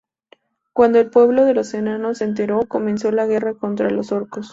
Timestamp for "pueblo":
1.11-1.45